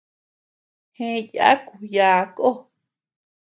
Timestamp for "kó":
2.37-2.49